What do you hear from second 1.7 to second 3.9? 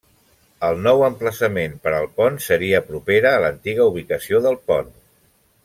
per al pont seria propera a l'antiga